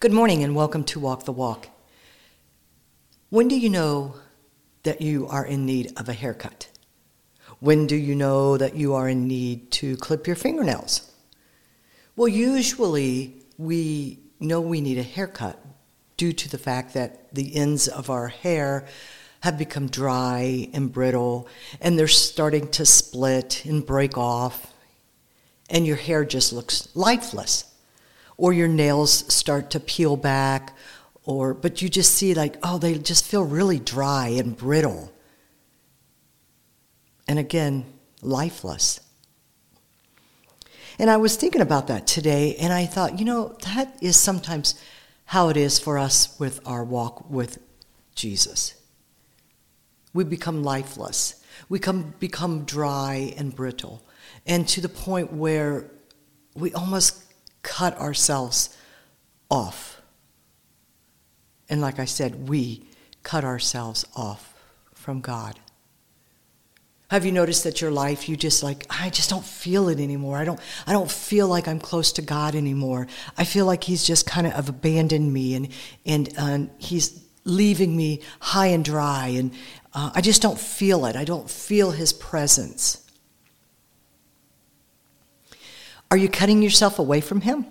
Good 0.00 0.12
morning 0.12 0.42
and 0.42 0.56
welcome 0.56 0.82
to 0.84 0.98
Walk 0.98 1.26
the 1.26 1.32
Walk. 1.32 1.68
When 3.30 3.46
do 3.46 3.56
you 3.56 3.68
know 3.68 4.16
that 4.82 5.00
you 5.00 5.28
are 5.28 5.44
in 5.44 5.64
need 5.64 5.92
of 5.96 6.08
a 6.08 6.12
haircut? 6.12 6.66
When 7.60 7.86
do 7.86 7.94
you 7.94 8.16
know 8.16 8.56
that 8.56 8.74
you 8.74 8.94
are 8.94 9.08
in 9.08 9.28
need 9.28 9.70
to 9.72 9.96
clip 9.98 10.26
your 10.26 10.34
fingernails? 10.34 11.08
Well, 12.16 12.26
usually 12.26 13.44
we 13.58 14.18
know 14.40 14.60
we 14.60 14.80
need 14.80 14.98
a 14.98 15.04
haircut 15.04 15.64
due 16.16 16.32
to 16.32 16.48
the 16.48 16.58
fact 16.58 16.94
that 16.94 17.32
the 17.32 17.54
ends 17.54 17.86
of 17.86 18.10
our 18.10 18.26
hair 18.28 18.86
have 19.40 19.56
become 19.56 19.86
dry 19.86 20.68
and 20.72 20.90
brittle 20.92 21.46
and 21.80 21.96
they're 21.96 22.08
starting 22.08 22.66
to 22.72 22.84
split 22.84 23.64
and 23.66 23.86
break 23.86 24.18
off, 24.18 24.72
and 25.70 25.86
your 25.86 25.96
hair 25.96 26.24
just 26.24 26.52
looks 26.52 26.88
lifeless 26.96 27.71
or 28.36 28.52
your 28.52 28.68
nails 28.68 29.32
start 29.32 29.70
to 29.70 29.80
peel 29.80 30.16
back 30.16 30.76
or 31.24 31.54
but 31.54 31.80
you 31.82 31.88
just 31.88 32.14
see 32.14 32.34
like 32.34 32.56
oh 32.62 32.78
they 32.78 32.98
just 32.98 33.24
feel 33.26 33.44
really 33.44 33.78
dry 33.78 34.28
and 34.28 34.56
brittle. 34.56 35.12
And 37.28 37.38
again 37.38 37.84
lifeless. 38.20 39.00
And 40.98 41.10
i 41.10 41.16
was 41.16 41.36
thinking 41.36 41.62
about 41.62 41.88
that 41.88 42.06
today 42.06 42.56
and 42.56 42.72
i 42.72 42.86
thought 42.86 43.18
you 43.18 43.24
know 43.24 43.56
that 43.64 43.96
is 44.00 44.16
sometimes 44.16 44.80
how 45.26 45.48
it 45.48 45.56
is 45.56 45.78
for 45.78 45.98
us 45.98 46.38
with 46.38 46.60
our 46.66 46.84
walk 46.84 47.30
with 47.30 47.58
jesus. 48.14 48.74
We 50.14 50.24
become 50.24 50.62
lifeless. 50.62 51.42
We 51.68 51.78
come, 51.78 52.14
become 52.18 52.64
dry 52.64 53.34
and 53.36 53.54
brittle. 53.54 54.02
And 54.46 54.68
to 54.68 54.80
the 54.80 54.88
point 54.88 55.32
where 55.32 55.90
we 56.54 56.72
almost 56.74 57.21
cut 57.72 57.98
ourselves 57.98 58.76
off. 59.50 60.02
And 61.70 61.80
like 61.80 61.98
I 61.98 62.04
said, 62.04 62.46
we 62.50 62.84
cut 63.22 63.44
ourselves 63.44 64.04
off 64.14 64.54
from 64.92 65.22
God. 65.22 65.58
Have 67.08 67.24
you 67.24 67.32
noticed 67.32 67.64
that 67.64 67.80
your 67.80 67.90
life 67.90 68.28
you 68.28 68.36
just 68.36 68.62
like 68.62 68.84
I 68.90 69.08
just 69.08 69.30
don't 69.30 69.44
feel 69.44 69.88
it 69.88 70.00
anymore. 70.00 70.36
I 70.36 70.44
don't 70.44 70.60
I 70.86 70.92
don't 70.92 71.10
feel 71.10 71.48
like 71.48 71.66
I'm 71.66 71.80
close 71.80 72.12
to 72.12 72.22
God 72.22 72.54
anymore. 72.54 73.06
I 73.38 73.44
feel 73.44 73.64
like 73.64 73.84
he's 73.84 74.06
just 74.06 74.26
kind 74.26 74.46
of 74.46 74.68
abandoned 74.68 75.32
me 75.32 75.54
and 75.54 75.68
and 76.04 76.34
uh, 76.36 76.58
he's 76.76 77.24
leaving 77.44 77.96
me 77.96 78.20
high 78.40 78.66
and 78.66 78.84
dry 78.84 79.28
and 79.28 79.50
uh, 79.94 80.10
I 80.14 80.20
just 80.20 80.42
don't 80.42 80.58
feel 80.58 81.06
it. 81.06 81.16
I 81.16 81.24
don't 81.24 81.48
feel 81.48 81.90
his 81.90 82.12
presence. 82.12 83.01
Are 86.12 86.16
you 86.18 86.28
cutting 86.28 86.60
yourself 86.60 86.98
away 86.98 87.22
from 87.22 87.40
Him? 87.40 87.64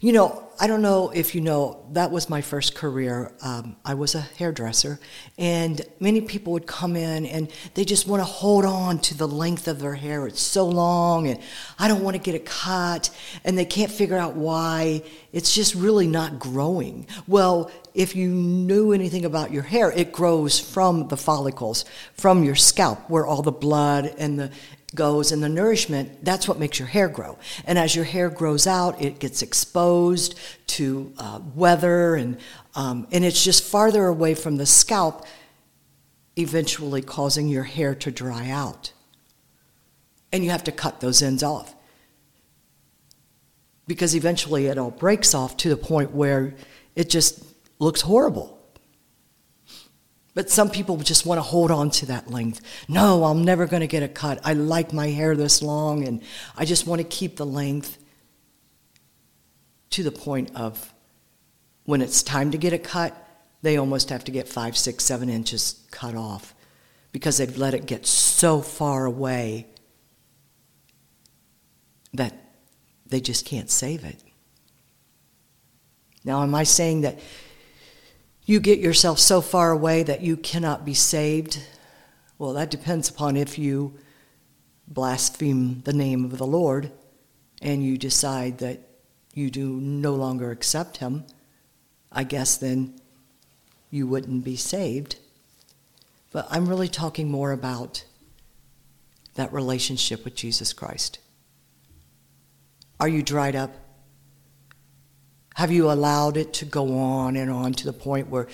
You 0.00 0.12
know, 0.12 0.42
I 0.58 0.66
don't 0.66 0.82
know 0.82 1.10
if 1.10 1.36
you 1.36 1.40
know, 1.40 1.86
that 1.92 2.10
was 2.10 2.28
my 2.28 2.40
first 2.40 2.74
career. 2.74 3.30
Um, 3.42 3.76
I 3.84 3.94
was 3.94 4.16
a 4.16 4.22
hairdresser, 4.22 4.98
and 5.38 5.80
many 6.00 6.20
people 6.20 6.52
would 6.54 6.66
come 6.66 6.96
in 6.96 7.26
and 7.26 7.48
they 7.74 7.84
just 7.84 8.08
want 8.08 8.20
to 8.20 8.24
hold 8.24 8.64
on 8.64 8.98
to 9.02 9.16
the 9.16 9.28
length 9.28 9.68
of 9.68 9.78
their 9.78 9.94
hair. 9.94 10.26
It's 10.26 10.40
so 10.40 10.66
long, 10.66 11.28
and 11.28 11.38
I 11.78 11.86
don't 11.86 12.02
want 12.02 12.16
to 12.16 12.20
get 12.22 12.34
it 12.34 12.44
cut, 12.44 13.08
and 13.44 13.56
they 13.56 13.64
can't 13.64 13.92
figure 13.92 14.16
out 14.16 14.34
why. 14.34 15.04
It's 15.32 15.54
just 15.54 15.76
really 15.76 16.08
not 16.08 16.40
growing. 16.40 17.06
Well, 17.28 17.70
if 17.94 18.16
you 18.16 18.28
knew 18.28 18.92
anything 18.92 19.24
about 19.24 19.52
your 19.52 19.62
hair, 19.62 19.92
it 19.92 20.10
grows 20.10 20.58
from 20.58 21.06
the 21.06 21.16
follicles, 21.16 21.84
from 22.14 22.42
your 22.42 22.56
scalp, 22.56 23.08
where 23.08 23.24
all 23.24 23.42
the 23.42 23.52
blood 23.52 24.12
and 24.18 24.38
the 24.38 24.50
goes 24.96 25.30
and 25.30 25.42
the 25.42 25.48
nourishment, 25.48 26.24
that's 26.24 26.48
what 26.48 26.58
makes 26.58 26.80
your 26.80 26.88
hair 26.88 27.08
grow. 27.08 27.38
And 27.64 27.78
as 27.78 27.94
your 27.94 28.04
hair 28.04 28.28
grows 28.28 28.66
out, 28.66 29.00
it 29.00 29.20
gets 29.20 29.42
exposed 29.42 30.36
to 30.68 31.12
uh, 31.18 31.38
weather 31.54 32.16
and, 32.16 32.38
um, 32.74 33.06
and 33.12 33.24
it's 33.24 33.44
just 33.44 33.62
farther 33.62 34.06
away 34.06 34.34
from 34.34 34.56
the 34.56 34.66
scalp, 34.66 35.24
eventually 36.36 37.02
causing 37.02 37.48
your 37.48 37.62
hair 37.62 37.94
to 37.94 38.10
dry 38.10 38.50
out. 38.50 38.92
And 40.32 40.42
you 40.42 40.50
have 40.50 40.64
to 40.64 40.72
cut 40.72 41.00
those 41.00 41.22
ends 41.22 41.44
off. 41.44 41.72
Because 43.86 44.16
eventually 44.16 44.66
it 44.66 44.78
all 44.78 44.90
breaks 44.90 45.32
off 45.32 45.56
to 45.58 45.68
the 45.68 45.76
point 45.76 46.10
where 46.10 46.56
it 46.96 47.08
just 47.08 47.44
looks 47.78 48.00
horrible. 48.00 48.55
But 50.36 50.50
some 50.50 50.68
people 50.68 50.98
just 50.98 51.24
want 51.24 51.38
to 51.38 51.42
hold 51.42 51.70
on 51.70 51.88
to 51.92 52.06
that 52.06 52.30
length. 52.30 52.60
No, 52.90 53.24
I'm 53.24 53.42
never 53.42 53.66
going 53.66 53.80
to 53.80 53.86
get 53.86 54.02
a 54.02 54.08
cut. 54.08 54.38
I 54.44 54.52
like 54.52 54.92
my 54.92 55.06
hair 55.06 55.34
this 55.34 55.62
long 55.62 56.06
and 56.06 56.22
I 56.54 56.66
just 56.66 56.86
want 56.86 57.00
to 57.00 57.08
keep 57.08 57.36
the 57.36 57.46
length 57.46 57.96
to 59.90 60.02
the 60.02 60.10
point 60.10 60.54
of 60.54 60.92
when 61.84 62.02
it's 62.02 62.22
time 62.22 62.50
to 62.50 62.58
get 62.58 62.74
a 62.74 62.78
cut, 62.78 63.16
they 63.62 63.78
almost 63.78 64.10
have 64.10 64.24
to 64.24 64.30
get 64.30 64.46
five, 64.46 64.76
six, 64.76 65.04
seven 65.04 65.30
inches 65.30 65.82
cut 65.90 66.14
off 66.14 66.54
because 67.12 67.38
they've 67.38 67.56
let 67.56 67.72
it 67.72 67.86
get 67.86 68.04
so 68.04 68.60
far 68.60 69.06
away 69.06 69.66
that 72.12 72.34
they 73.06 73.22
just 73.22 73.46
can't 73.46 73.70
save 73.70 74.04
it. 74.04 74.22
Now, 76.26 76.42
am 76.42 76.54
I 76.54 76.64
saying 76.64 77.00
that 77.00 77.20
you 78.46 78.60
get 78.60 78.78
yourself 78.78 79.18
so 79.18 79.40
far 79.40 79.72
away 79.72 80.04
that 80.04 80.22
you 80.22 80.36
cannot 80.36 80.84
be 80.84 80.94
saved? 80.94 81.60
Well, 82.38 82.52
that 82.52 82.70
depends 82.70 83.10
upon 83.10 83.36
if 83.36 83.58
you 83.58 83.98
blaspheme 84.86 85.82
the 85.84 85.92
name 85.92 86.24
of 86.24 86.38
the 86.38 86.46
Lord 86.46 86.92
and 87.60 87.84
you 87.84 87.98
decide 87.98 88.58
that 88.58 88.80
you 89.34 89.50
do 89.50 89.80
no 89.80 90.14
longer 90.14 90.52
accept 90.52 90.98
him. 90.98 91.24
I 92.12 92.22
guess 92.22 92.56
then 92.56 92.94
you 93.90 94.06
wouldn't 94.06 94.44
be 94.44 94.56
saved. 94.56 95.16
But 96.30 96.46
I'm 96.50 96.68
really 96.68 96.88
talking 96.88 97.28
more 97.28 97.50
about 97.50 98.04
that 99.34 99.52
relationship 99.52 100.24
with 100.24 100.34
Jesus 100.34 100.72
Christ. 100.72 101.18
Are 103.00 103.08
you 103.08 103.22
dried 103.22 103.56
up? 103.56 103.74
Have 105.56 105.72
you 105.72 105.90
allowed 105.90 106.36
it 106.36 106.52
to 106.54 106.66
go 106.66 106.98
on 106.98 107.34
and 107.34 107.50
on 107.50 107.72
to 107.72 107.86
the 107.86 107.92
point 107.94 108.28
where 108.28 108.46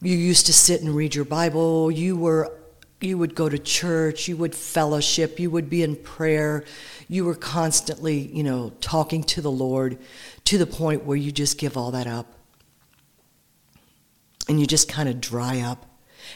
you 0.00 0.16
used 0.16 0.46
to 0.46 0.54
sit 0.54 0.80
and 0.80 0.96
read 0.96 1.14
your 1.14 1.26
Bible, 1.26 1.90
you 1.90 2.16
were 2.16 2.58
you 3.02 3.18
would 3.18 3.34
go 3.34 3.50
to 3.50 3.58
church, 3.58 4.28
you 4.28 4.38
would 4.38 4.54
fellowship, 4.54 5.38
you 5.38 5.50
would 5.50 5.68
be 5.68 5.82
in 5.82 5.94
prayer, 5.94 6.64
you 7.06 7.26
were 7.26 7.34
constantly, 7.34 8.16
you 8.16 8.42
know, 8.42 8.70
talking 8.80 9.22
to 9.24 9.42
the 9.42 9.50
Lord 9.50 9.98
to 10.46 10.56
the 10.56 10.66
point 10.66 11.04
where 11.04 11.18
you 11.18 11.32
just 11.32 11.58
give 11.58 11.76
all 11.76 11.90
that 11.90 12.06
up. 12.06 12.32
And 14.48 14.58
you 14.58 14.66
just 14.66 14.88
kind 14.88 15.10
of 15.10 15.20
dry 15.20 15.60
up. 15.60 15.84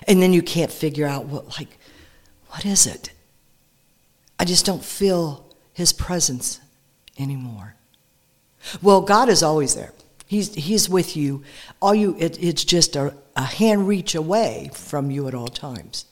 And 0.07 0.21
then 0.21 0.34
you 0.34 0.43
can't 0.43 0.71
figure 0.71 1.07
out 1.07 1.25
what 1.25 1.59
like 1.59 1.78
what 2.49 2.67
is 2.67 2.87
it? 2.87 3.13
I 4.39 4.45
just 4.45 4.67
don't 4.67 4.84
feel 4.84 5.57
his 5.73 5.95
presence 5.95 6.61
anymore. 7.19 7.77
Well, 8.82 9.00
God 9.00 9.28
is 9.28 9.43
always 9.43 9.75
there. 9.75 9.93
He's, 10.27 10.54
he's 10.54 10.88
with 10.88 11.16
you. 11.16 11.44
All 11.81 11.94
you 11.94 12.16
it, 12.19 12.43
it's 12.43 12.65
just 12.65 12.97
a, 12.97 13.15
a 13.37 13.43
hand 13.43 13.87
reach 13.87 14.15
away 14.15 14.71
from 14.75 15.10
you 15.10 15.28
at 15.28 15.34
all 15.34 15.49
times. 15.49 16.06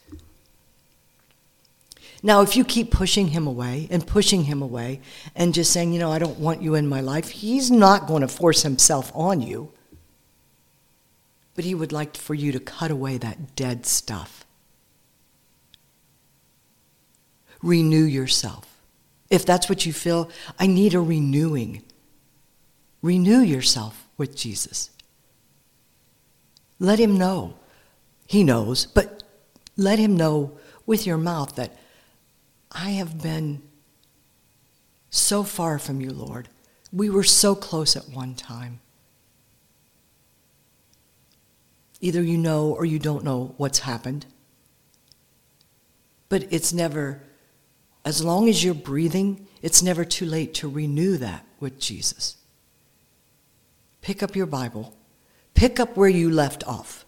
Now, 2.23 2.41
if 2.41 2.57
you 2.57 2.65
keep 2.65 2.91
pushing 2.91 3.29
him 3.29 3.47
away 3.47 3.87
and 3.91 4.07
pushing 4.07 4.45
him 4.45 4.63
away 4.63 5.01
and 5.35 5.53
just 5.53 5.73
saying, 5.73 5.93
you 5.93 5.99
know, 5.99 6.11
I 6.11 6.19
don't 6.19 6.39
want 6.39 6.63
you 6.63 6.75
in 6.75 6.89
my 6.89 7.03
life, 7.03 7.29
he's 7.29 7.71
not 7.71 8.07
going 8.07 8.23
to 8.23 8.29
force 8.29 8.63
himself 8.63 9.13
on 9.15 9.43
you. 9.43 9.73
But 11.55 11.67
he 11.67 11.75
would 11.75 11.93
like 11.93 12.17
for 12.17 12.33
you 12.33 12.51
to 12.53 12.61
cut 12.61 12.91
away 12.91 13.19
that 13.19 13.55
dead 13.57 13.85
stuff. 13.85 14.47
Renew 17.63 18.05
yourself. 18.05 18.81
If 19.29 19.45
that's 19.45 19.69
what 19.69 19.85
you 19.85 19.93
feel, 19.93 20.31
I 20.59 20.67
need 20.67 20.95
a 20.95 21.01
renewing. 21.01 21.83
Renew 23.05 23.41
yourself 23.41 24.09
with 24.17 24.35
Jesus. 24.35 24.89
Let 26.79 26.99
him 26.99 27.19
know. 27.19 27.59
He 28.27 28.43
knows, 28.43 28.87
but 28.87 29.23
let 29.77 29.99
him 29.99 30.17
know 30.17 30.57
with 30.87 31.07
your 31.07 31.19
mouth 31.19 31.55
that 31.57 31.77
I 32.73 32.93
have 32.93 33.21
been 33.23 33.61
so 35.11 35.43
far 35.43 35.79
from 35.79 36.01
you, 36.01 36.13
Lord. 36.13 36.49
We 36.95 37.11
were 37.11 37.25
so 37.25 37.55
close 37.55 37.95
at 37.95 38.09
one 38.09 38.35
time. 38.35 38.81
Either 42.01 42.23
you 42.23 42.39
know 42.39 42.71
or 42.71 42.87
you 42.87 42.99
don't 42.99 43.23
know 43.23 43.53
what's 43.59 43.81
happened. 43.81 44.25
But 46.31 46.51
it's 46.51 46.73
never, 46.73 47.23
as 48.03 48.25
long 48.25 48.49
as 48.49 48.65
you're 48.65 48.73
breathing, 48.73 49.47
it's 49.61 49.83
never 49.83 50.07
too 50.07 50.25
late 50.25 50.55
to 50.55 50.71
renew 50.71 51.19
that 51.19 51.45
with 51.61 51.79
Jesus 51.79 52.39
pick 54.05 54.23
up 54.23 54.37
your 54.37 54.47
Bible, 54.47 54.95
pick 55.55 55.81
up 55.81 55.97
where 55.97 56.11
you 56.11 56.29
left 56.29 56.63
off. 56.69 57.07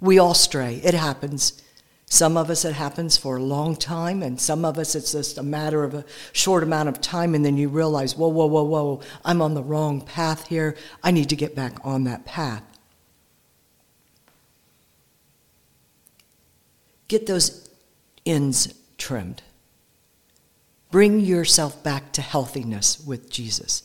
We 0.00 0.20
all 0.20 0.34
stray, 0.34 0.80
it 0.84 0.94
happens. 0.94 1.60
Some 2.06 2.36
of 2.36 2.48
us 2.48 2.64
it 2.64 2.74
happens 2.74 3.16
for 3.16 3.36
a 3.36 3.42
long 3.42 3.74
time, 3.74 4.22
and 4.22 4.40
some 4.40 4.64
of 4.64 4.78
us 4.78 4.94
it's 4.94 5.10
just 5.10 5.36
a 5.36 5.42
matter 5.42 5.82
of 5.82 5.94
a 5.94 6.04
short 6.32 6.62
amount 6.62 6.88
of 6.88 7.00
time, 7.00 7.34
and 7.34 7.44
then 7.44 7.56
you 7.56 7.68
realize, 7.68 8.16
whoa, 8.16 8.28
whoa, 8.28 8.46
whoa, 8.46 8.62
whoa, 8.62 9.00
I'm 9.24 9.42
on 9.42 9.54
the 9.54 9.64
wrong 9.64 10.00
path 10.00 10.46
here. 10.46 10.76
I 11.02 11.10
need 11.10 11.28
to 11.30 11.36
get 11.36 11.56
back 11.56 11.74
on 11.82 12.04
that 12.04 12.24
path. 12.24 12.62
Get 17.08 17.26
those 17.26 17.68
ends 18.24 18.72
trimmed. 18.96 19.42
Bring 20.92 21.18
yourself 21.18 21.82
back 21.82 22.12
to 22.12 22.22
healthiness 22.22 23.00
with 23.00 23.28
Jesus, 23.28 23.82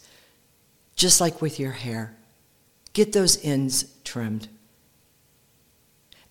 just 0.95 1.19
like 1.19 1.41
with 1.41 1.59
your 1.59 1.71
hair. 1.71 2.15
Get 2.93 3.13
those 3.13 3.43
ends 3.43 3.85
trimmed. 4.03 4.47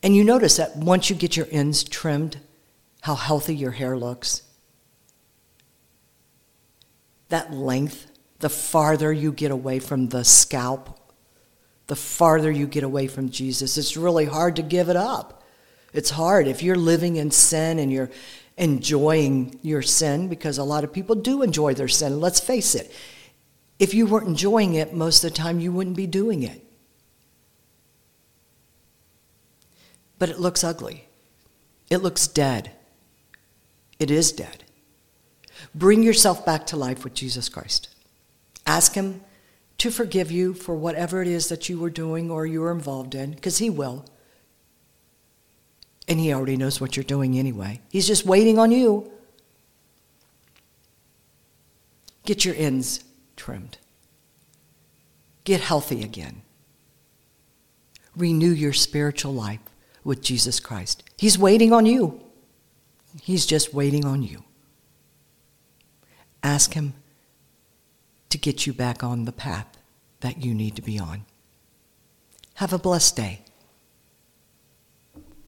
And 0.02 0.16
you 0.16 0.24
notice 0.24 0.56
that 0.56 0.76
once 0.76 1.10
you 1.10 1.16
get 1.16 1.36
your 1.36 1.46
ends 1.50 1.84
trimmed, 1.84 2.38
how 3.02 3.14
healthy 3.14 3.54
your 3.54 3.72
hair 3.72 3.96
looks. 3.96 4.42
That 7.28 7.52
length, 7.52 8.10
the 8.38 8.48
farther 8.48 9.12
you 9.12 9.32
get 9.32 9.50
away 9.50 9.78
from 9.78 10.08
the 10.08 10.24
scalp, 10.24 10.98
the 11.86 11.96
farther 11.96 12.50
you 12.50 12.66
get 12.66 12.84
away 12.84 13.06
from 13.06 13.30
Jesus. 13.30 13.76
It's 13.76 13.96
really 13.96 14.24
hard 14.24 14.56
to 14.56 14.62
give 14.62 14.88
it 14.88 14.96
up. 14.96 15.42
It's 15.92 16.10
hard 16.10 16.46
if 16.46 16.62
you're 16.62 16.76
living 16.76 17.16
in 17.16 17.30
sin 17.30 17.78
and 17.78 17.92
you're 17.92 18.10
enjoying 18.56 19.58
your 19.62 19.82
sin, 19.82 20.28
because 20.28 20.58
a 20.58 20.64
lot 20.64 20.84
of 20.84 20.92
people 20.92 21.14
do 21.16 21.42
enjoy 21.42 21.74
their 21.74 21.88
sin. 21.88 22.20
Let's 22.20 22.38
face 22.38 22.74
it. 22.74 22.92
If 23.82 23.93
you 23.93 24.06
weren't 24.06 24.29
enjoying 24.29 24.75
it 24.75 24.94
most 24.94 25.23
of 25.23 25.31
the 25.31 25.37
time, 25.37 25.61
you 25.61 25.73
wouldn't 25.73 25.96
be 25.96 26.06
doing 26.06 26.43
it. 26.43 26.62
but 30.23 30.31
it 30.31 30.38
looks 30.38 30.62
ugly. 30.62 31.08
It 31.90 31.96
looks 31.96 32.29
dead. 32.29 32.70
It 33.99 34.08
is 34.08 34.31
dead. 34.31 34.62
Bring 35.75 36.05
yourself 36.05 36.46
back 36.46 36.64
to 36.67 36.76
life 36.76 37.02
with 37.02 37.12
Jesus 37.12 37.49
Christ. 37.49 37.88
Ask 38.64 38.94
Him 38.94 39.23
to 39.79 39.90
forgive 39.90 40.31
you 40.31 40.55
for 40.55 40.76
whatever 40.76 41.23
it 41.23 41.26
is 41.26 41.49
that 41.49 41.69
you 41.69 41.76
were 41.76 41.90
doing 41.90 42.31
or 42.31 42.46
you 42.46 42.61
were 42.61 42.70
involved 42.70 43.17
in, 43.17 43.32
because 43.32 43.58
He 43.58 43.69
will. 43.69 44.05
And 46.06 46.20
He 46.20 46.32
already 46.32 46.56
knows 46.56 46.81
what 46.81 46.96
you're 46.96 47.02
doing 47.02 47.37
anyway. 47.37 47.81
He's 47.88 48.06
just 48.06 48.25
waiting 48.25 48.61
on 48.61 48.70
you. 48.70 49.11
Get 52.25 52.44
your 52.44 52.55
ends 52.55 53.02
trimmed. 53.42 53.78
Get 55.42 55.60
healthy 55.60 56.04
again. 56.04 56.42
Renew 58.16 58.52
your 58.52 58.72
spiritual 58.72 59.34
life 59.34 59.58
with 60.04 60.22
Jesus 60.22 60.60
Christ. 60.60 61.02
He's 61.16 61.36
waiting 61.36 61.72
on 61.72 61.84
you. 61.84 62.20
He's 63.20 63.44
just 63.44 63.74
waiting 63.74 64.04
on 64.04 64.22
you. 64.22 64.44
Ask 66.44 66.74
Him 66.74 66.94
to 68.30 68.38
get 68.38 68.64
you 68.64 68.72
back 68.72 69.02
on 69.02 69.24
the 69.24 69.32
path 69.32 69.66
that 70.20 70.44
you 70.44 70.54
need 70.54 70.76
to 70.76 70.82
be 70.82 71.00
on. 71.00 71.24
Have 72.54 72.72
a 72.72 72.78
blessed 72.78 73.16
day. 73.16 73.40